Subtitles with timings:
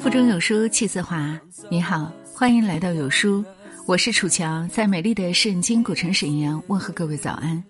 [0.00, 1.40] 腹中有书气自华。
[1.70, 3.44] 你好，欢迎来到有书，
[3.86, 7.62] 我是楚乔，在美丽的圣经古城沈阳问候各位早安。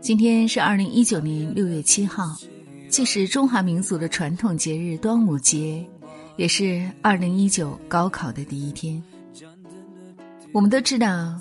[0.00, 2.36] 今天是二零一九年六月七号，
[2.88, 5.84] 既是中华民族的传统节日端午节，
[6.36, 9.02] 也是二零一九高考的第一天。
[10.52, 11.36] 我们都知道，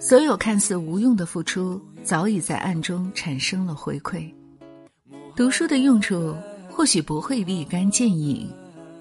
[0.00, 4.32] 所有看似无用的付出，早已在暗中产生了回馈。
[5.34, 6.36] 读书的用处
[6.70, 8.48] 或许不会立竿见影，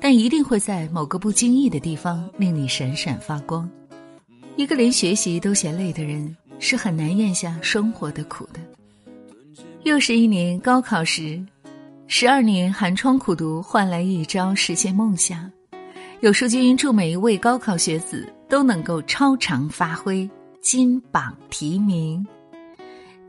[0.02, 3.70] 但一定会在某个不经意的地方令你闪闪发光。
[4.56, 8.60] 一个连学习都嫌累的人，是很难咽下生活的苦的。
[9.84, 11.40] 又是一年高考时，
[12.08, 15.50] 十二年寒窗苦读换来一朝实现梦想。
[16.22, 20.28] 有书君祝每一位高考学子都能够超常发挥，
[20.68, 22.28] 金榜题名。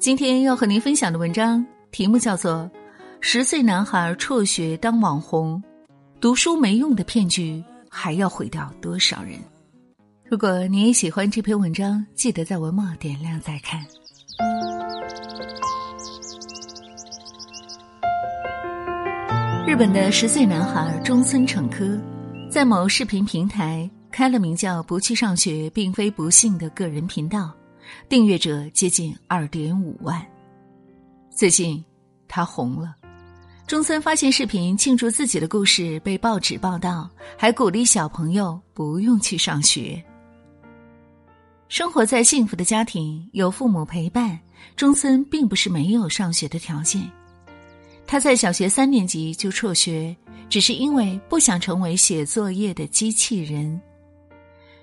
[0.01, 2.69] 今天要和您分享的文章题目叫做
[3.21, 5.63] 《十岁男孩辍学当网红，
[6.21, 9.35] 读书没用的骗局还要毁掉多少人》。
[10.25, 13.81] 如果你也喜欢这篇文章，记得在文末点亮再看。
[19.65, 21.97] 日本的十岁男孩中村成科，
[22.51, 27.55] 在某视频平台开了名叫“不去上学并非不幸”的个人频道，
[28.09, 30.21] 订阅者接近二点五万。
[31.31, 31.85] 最近，
[32.27, 32.97] 他红了。
[33.65, 40.05] 中森发现视频庆祝自己的故事被报纸报道，还鼓励小朋友不用去上学。
[41.69, 44.37] 生活在幸福的家庭，有父母陪伴，
[44.75, 47.09] 中森并不是没有上学的条件。
[48.05, 50.17] 他在小学三年级就辍学，
[50.49, 53.81] 只是因为不想成为写作业的机器人。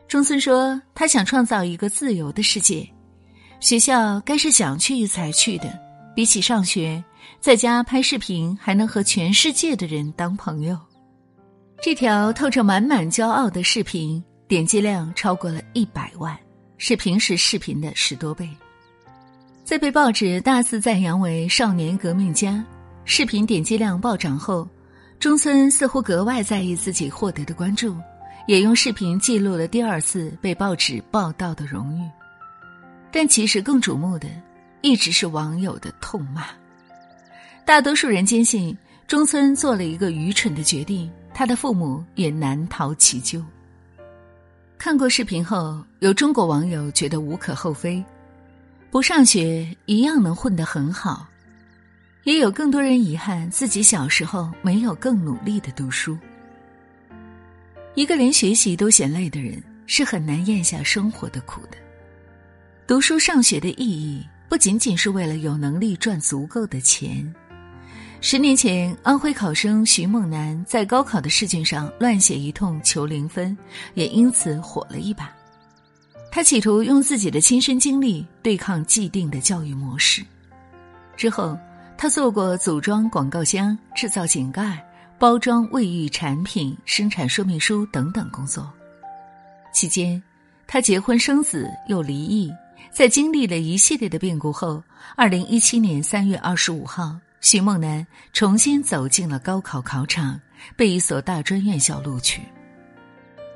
[0.08, 2.88] 中村说：“他想创造一个自由的世界，
[3.60, 5.80] 学校该是想去才去的。
[6.16, 7.04] 比起上学，
[7.40, 10.78] 在家拍视频还能和全世界的人当朋友。”
[11.82, 16.38] 这条透着满满骄傲的视频点击量超过了一百万，
[16.78, 18.50] 是平时视频的十多倍，
[19.64, 22.64] 在被报纸大肆赞扬为少年革命家。
[23.04, 24.68] 视频点击量暴涨后，
[25.20, 27.96] 中村似乎格外在意自己获得的关注，
[28.48, 32.10] 也用视频记录了第二次被报纸报道的荣誉。
[33.12, 34.28] 但其实更瞩目的，
[34.82, 36.46] 一直是网友的痛骂。
[37.66, 43.44] 大多数人坚信中村做了一个愚蠢的决定，他的父母也难逃其咎。
[44.78, 48.04] 看过视频后，有中国网友觉得无可厚非，
[48.92, 51.26] 不上学一样能混得很好。
[52.24, 56.18] 也有更多人遗憾自己小时候没有更努力的读书。
[57.96, 61.78] 一个连学习都嫌累的人，是很难咽下生活的苦的。
[62.86, 67.34] 读书上学的意义，不仅仅是为了有能力赚足够的钱。
[68.20, 73.58] 十年前，安徽考生徐梦楠在高考的试卷上乱写一通求零分，
[73.94, 75.34] 也因此火了一把。
[76.30, 80.22] 他企图用自己的亲身经历对抗既定的教育模式，
[81.16, 81.58] 之后。
[81.98, 84.86] 他做过组装广告箱、制造井盖、
[85.18, 88.72] 包装卫浴产品、生产说明书等等工作。
[89.74, 90.22] 期间，
[90.68, 92.52] 他结婚生子又离异，
[92.92, 94.84] 在经历了一系列的变故后，
[95.16, 100.40] 二零一七年三月二十五号，徐梦楠重新走进了高考考场，
[100.76, 102.42] 被一所大专院校录取。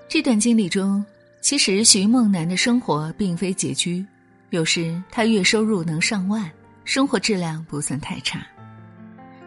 [0.08, 1.04] 这段经历中，
[1.42, 4.06] 其实徐梦楠的生活并非拮据，
[4.50, 6.50] 有时他月收入能上万。
[6.86, 8.44] 生活质量不算太差，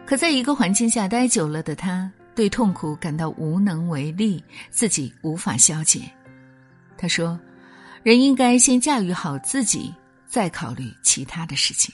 [0.05, 6.01] 可在一个环境下待久了的他，对痛苦感到无能为力，自己无法消解。
[6.97, 7.39] 他说
[8.03, 9.93] ：“人应该先驾驭好自己，
[10.27, 11.93] 再考虑其他的事情。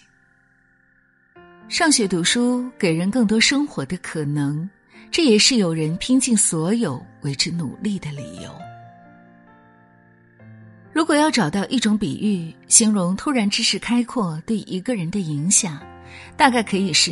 [1.68, 4.68] 上学读书给人更多生活的可能，
[5.12, 8.52] 这也是有人拼尽所有为之努力的理由。”
[10.92, 15.80] 如果要找到一种比喻，形容突然知识开阔对一个人的影响，
[16.36, 17.12] 大概可以是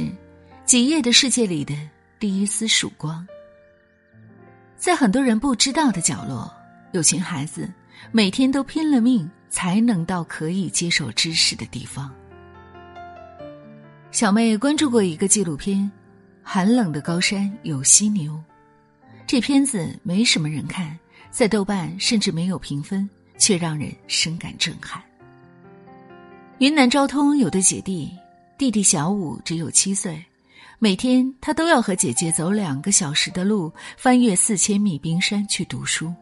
[0.67, 1.73] 几页的世界里的
[2.19, 3.25] 第一丝曙光。
[4.75, 6.53] 在很多人不知道的角落，
[6.91, 7.71] 有群孩子
[8.11, 12.13] 每天都拼了命才能到可以接受知识的地方。
[14.11, 15.77] 小妹关注过一个纪录片
[16.43, 18.33] 《寒冷的高山有犀牛》，
[19.25, 20.99] 这片子没什么人看，
[21.31, 23.09] 在豆瓣甚至没有评分。
[23.39, 24.99] 却让人深感震撼。
[26.57, 28.11] 云南昭通有对姐弟，
[28.57, 30.19] 弟弟小武只有七岁，
[30.79, 36.13] 每天他都要和姐姐走两个小时的路，翻越四千米冰山去读书。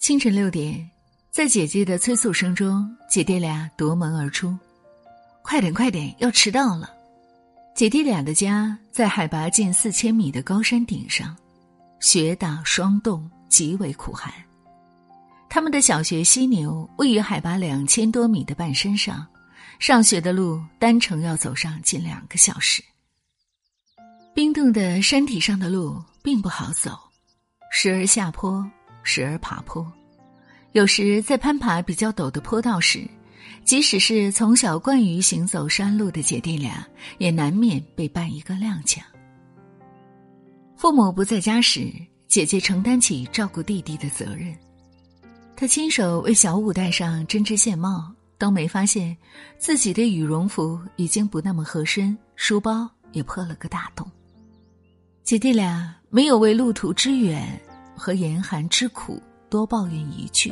[0.00, 0.90] 清晨六点，
[1.30, 4.58] 在姐姐的催促声中，姐弟俩夺门而出。
[5.44, 6.90] 快点，快点，要迟到了！
[7.76, 11.36] 姐弟俩的家在海拔近四千米的高山顶上，
[12.00, 14.34] 雪打霜冻，极为苦寒。
[15.48, 19.24] 他们的小学犀牛位于海拔两千多米的半山上，
[19.78, 22.82] 上学的路单程要走上近两个小时。
[24.34, 26.98] 冰冻的山体上的路并不好走，
[27.70, 28.66] 时而下坡，
[29.02, 29.86] 时而爬坡。
[30.72, 33.06] 有时在攀爬比较陡的坡道时，
[33.62, 36.82] 即使是从小惯于行走山路的姐弟俩，
[37.18, 39.00] 也难免被绊一个踉跄。
[40.76, 41.92] 父母不在家时，
[42.26, 44.56] 姐姐承担起照顾弟弟的责任。
[45.54, 49.14] 她亲手为小五戴上针织线帽，都没发现
[49.58, 54.10] 自己的羽绒服已经不那么合身，书包也破了个大洞。
[55.24, 57.60] 姐弟俩没有为路途之远
[57.96, 59.22] 和严寒之苦。
[59.48, 60.50] 多抱怨一句，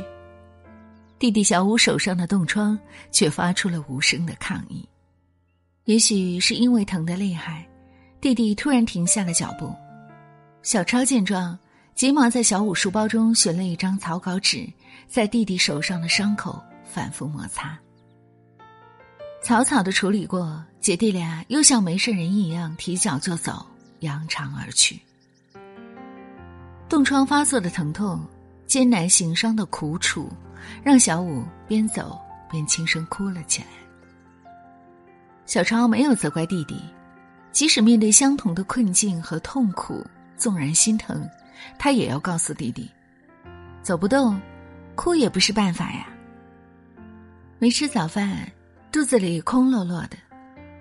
[1.19, 2.79] 弟弟小五手上的冻疮
[3.11, 4.87] 却发出了无声的抗议。
[5.85, 7.67] 也许是因为疼得厉害，
[8.21, 9.75] 弟弟突然停下了脚步。
[10.63, 11.59] 小超见状，
[11.95, 14.71] 急忙在小五书包中寻了一张草稿纸，
[15.09, 17.79] 在弟弟手上的伤口反复摩擦。
[19.43, 23.67] 草草的处理过，姐弟俩又像没事人一样提脚就走，
[24.01, 25.01] 扬长而去。
[26.89, 28.21] 冻疮发作的疼痛。
[28.67, 30.31] 艰难行伤的苦楚，
[30.81, 32.17] 让小五边走
[32.49, 33.69] 边轻声哭了起来。
[35.45, 36.81] 小超没有责怪弟弟，
[37.51, 40.07] 即使面对相同的困境和痛苦，
[40.37, 41.29] 纵然心疼，
[41.81, 42.89] 他也要告诉弟弟：
[43.83, 44.41] 走不动，
[44.95, 46.07] 哭也不是办法呀。
[47.59, 48.49] 没吃早饭，
[48.93, 50.17] 肚子里空落落的，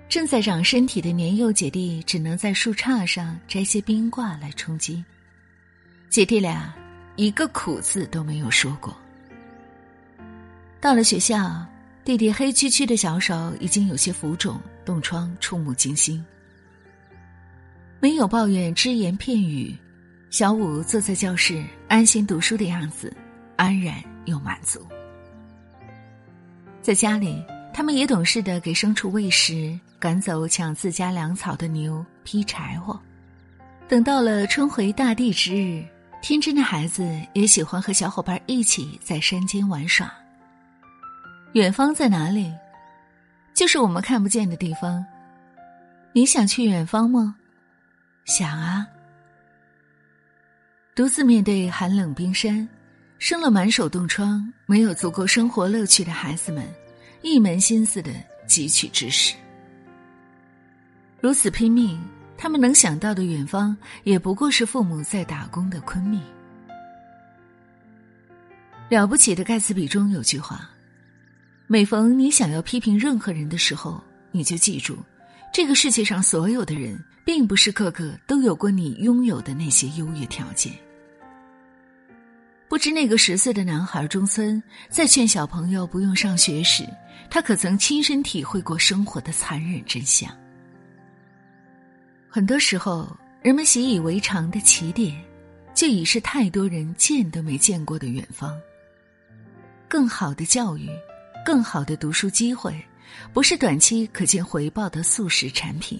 [0.09, 5.01] 正在长身体的年幼姐弟只能在树杈上摘些冰挂来充饥。
[6.09, 6.75] 姐弟俩。
[7.15, 8.97] 一个苦字都没有说过。
[10.79, 11.65] 到了学校，
[12.05, 16.25] 弟弟黑黢黢的小手已经有些浮肿，冻疮触目惊心。
[17.99, 19.75] 没有抱怨只言片语，
[20.29, 23.13] 小五坐在教室安心读书的样子，
[23.57, 24.87] 安然又满足。
[26.81, 27.43] 在家里，
[27.73, 32.99] 他们也懂事的给牲畜喂食，赶走抢自家粮草的牛，劈柴火。
[33.87, 35.83] 等到了春回大地之日。
[36.21, 40.13] 天真的孩子也喜欢和小伙伴一起在山间玩耍。
[41.53, 42.53] 远方在哪里？
[43.53, 45.05] 就是我们看不见的地方。
[46.11, 47.37] 你想去远方吗？
[48.25, 48.85] 想啊。
[50.93, 52.67] 独自面对寒冷冰山，
[53.17, 56.67] 生了满手冻疮、没有足够生活乐趣的孩子们，
[57.21, 58.11] 一门心思的
[58.47, 59.35] 汲取知识，
[61.21, 61.99] 如此拼命。
[62.41, 63.75] 他们能想到的远方，
[64.05, 66.21] 也不过是父母在打工的昆明。
[68.87, 70.69] 了不起的盖茨比中有句话：
[71.67, 74.01] 每逢你想要批评任何人的时候，
[74.31, 74.97] 你就记住，
[75.53, 80.71] 这个世界上所有的人，并不是个个都有过你拥有的那些优越条件。
[82.69, 86.87] 不知那个十岁的男孩中森，在劝小朋友不用上学时，
[87.27, 90.31] 他可曾亲身体会过生活的残忍真相？
[92.29, 95.19] 很多时候，人们习以为常的起点，
[95.73, 98.55] 就已是太多人见都没见过的远方。
[99.87, 100.91] 更好的教育，
[101.43, 102.79] 更好的读书机会，
[103.33, 105.99] 不是短期可见回报的速食产品，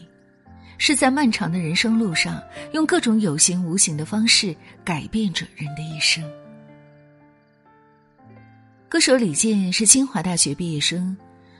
[0.78, 2.40] 是在漫长的人生路上，
[2.74, 4.56] 用各种有形无形的方式
[4.86, 6.24] 改变着人的一生。
[8.90, 11.16] 歌手李健是清华大学毕业生，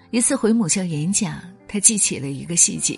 [0.10, 2.98] 一次回母校演讲，他记起了一个细节。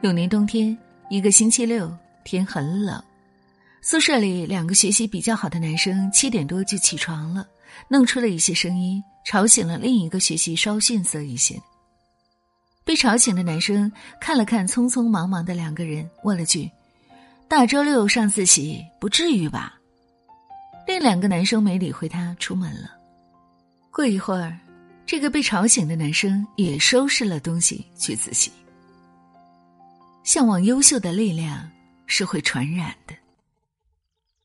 [0.00, 0.76] 有年冬天，
[1.08, 3.00] 一个星期六，天很冷，
[3.82, 7.46] 宿舍里两个学习比较好的男生七点多就起床了，
[7.86, 11.56] 弄出了一些声音，吵醒了另一个学习稍逊色一些。
[12.82, 16.68] 被吵醒的男生看了看匆匆忙忙的两个人，问了句
[17.46, 19.78] ：“大周六上自习，不至于吧？”
[20.84, 22.98] 另两个男生没理会他，出门了。
[24.00, 24.58] 过一会儿，
[25.04, 28.50] 这个被吵醒的男生也收拾了东西去自习。
[30.24, 31.70] 向往优秀的力量
[32.06, 33.14] 是会传染的。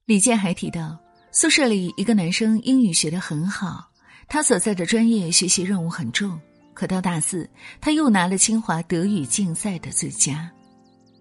[0.03, 0.99] 李健还提到，
[1.31, 3.89] 宿舍里一个男生英语学得很好，
[4.27, 6.37] 他所在的专业学习任务很重，
[6.73, 10.51] 可到大四他又拿了清华德语竞赛的最佳，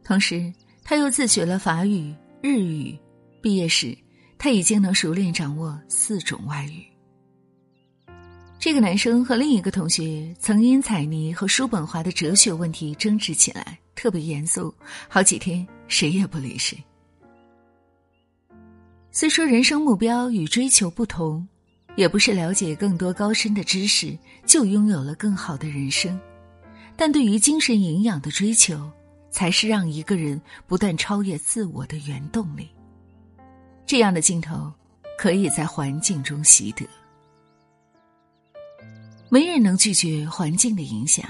[0.03, 2.13] 同时他又自学了法语、
[2.43, 2.99] 日语，
[3.41, 3.97] 毕业时
[4.37, 6.85] 他已经能熟练掌握四种外语。
[8.65, 13.79] 这个男生和另一个同学曾因彩泥和叔本华的哲学问题争执起来。
[13.95, 14.75] 特别严肃，
[15.07, 16.83] 好几天谁也不理谁。
[19.11, 21.47] 虽说人生目标与追求不同，
[21.95, 26.19] 也不是了解更多高深的知识就拥有了更好的人生，
[26.97, 28.91] 但对于精神营养的追求，
[29.31, 32.71] 才是让一个人不断超越自我的原动力。
[33.85, 34.73] 这样的镜头，
[35.19, 36.89] 可以在环境中习得。
[39.29, 41.29] 没人能拒绝环境的影响，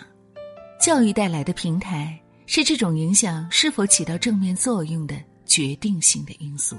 [0.81, 6.77] 教育带来的平台是这种影响是否起到正面作用的决定性的因素。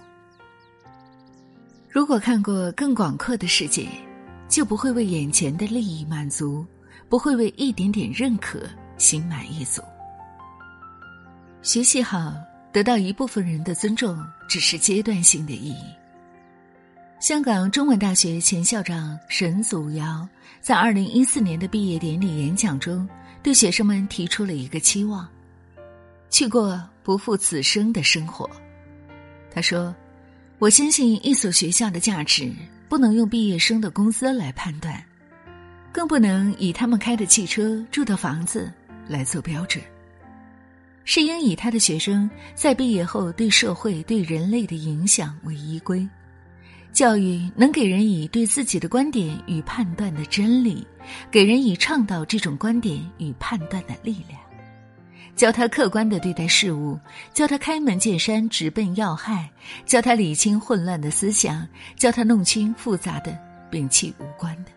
[1.89, 3.88] 如果看过更广阔的世界，
[4.48, 6.63] 就不会为眼前的利益满足，
[7.10, 8.62] 不会为一点点认可
[8.98, 9.81] 心满意足。
[11.63, 12.34] 学习好，
[12.72, 15.86] 得到一部分人的尊重，只是阶段性的意义。
[17.25, 20.29] 香港中文大学前校长沈祖尧
[20.62, 23.10] 在二零一四年的毕业典礼演讲中，
[23.41, 25.27] 对学生们提出了一个期望：
[26.29, 28.48] 去过不负此生的生活。
[29.51, 29.91] 他说
[30.62, 32.53] ：“我相信一所学校的价值
[32.88, 35.03] 不能用毕业生的工资来判断，
[35.91, 38.72] 更不能以他们开的汽车、住的房子
[39.08, 39.84] 来做标准。”
[41.05, 46.08] 是应以他的学生在毕业后对社会、对人类的影响为依归。
[46.95, 50.87] 教育能给人以对自己的观点与判断的真理，
[51.29, 54.39] 给人以倡导这种观点与判断的力量，
[55.35, 56.97] 教他客观的对待事物，
[57.33, 59.51] 教他开门见山、直奔要害，
[59.85, 63.37] 教他理清混乱的思想，教他弄清复杂的、
[63.69, 64.71] 摒弃无关的。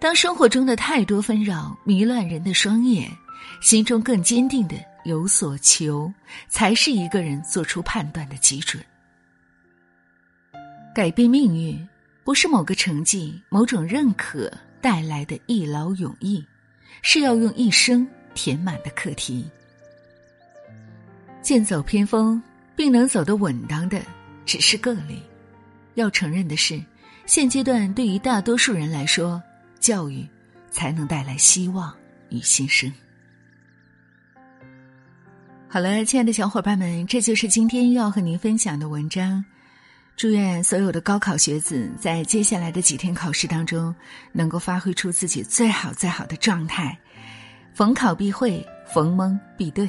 [0.00, 3.08] 当生活中的太多纷扰迷乱人的双眼。
[3.62, 6.12] 心中更坚定的有所求，
[6.48, 8.82] 才是一个人做出判断的基准。
[11.00, 11.88] 改变命运，
[12.24, 14.52] 不是某个成绩、某种认可
[14.82, 16.44] 带来的一劳永逸，
[17.00, 19.48] 是要用一生填满的课题。
[21.40, 22.42] 剑走偏锋，
[22.76, 24.02] 并能走得稳当的，
[24.44, 25.22] 只是个例。
[25.94, 26.78] 要承认的是，
[27.24, 29.42] 现阶段对于大多数人来说，
[29.78, 30.28] 教育
[30.70, 31.96] 才能带来希望
[32.28, 32.92] 与新生。
[35.66, 39.42] 好了，亲爱的小伙伴们，这就是今天要和您分享的文章。
[40.20, 43.94] 祝愿所有的高考学子在接下来的几天考试当中，
[44.32, 46.94] 能够发挥出自己最好最好的状态，
[47.72, 48.62] 逢考必会，
[48.92, 49.88] 逢蒙必对。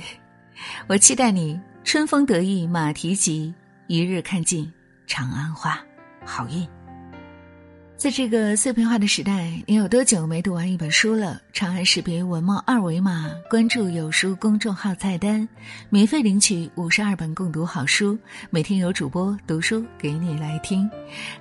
[0.88, 3.54] 我期待你春风得意马蹄疾，
[3.88, 4.72] 一日看尽
[5.06, 5.78] 长安花，
[6.24, 6.66] 好运。
[8.02, 11.40] 在这个碎片化的时代，你有多久没读完一本书了？
[11.54, 15.48] 长按识别文末二维码，关注“有书”公众号菜单，
[15.92, 18.18] 免费领取五十二本共读好书，
[18.50, 20.90] 每天有主播读书给你来听。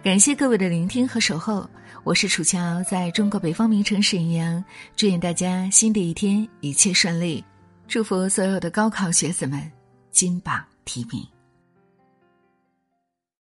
[0.02, 1.66] 感谢各位的聆听和守候，
[2.04, 4.62] 我是楚乔，在中国北方名城沈阳，
[4.94, 7.42] 祝愿大家新的一天一切顺利，
[7.88, 9.58] 祝福所有的高考学子们
[10.10, 11.26] 金榜题名。